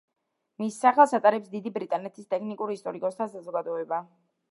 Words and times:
მის 0.61 0.77
სახელს 0.85 1.11
ატარებს 1.17 1.51
დიდი 1.51 1.71
ბრიტანეთის 1.75 2.31
ტექნიკურ 2.31 2.73
ისტორიკოსთა 2.77 3.29
საზოგადოება. 3.35 4.01